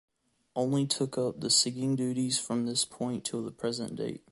[0.55, 4.19] Only took up the singing duties from this point till the present date.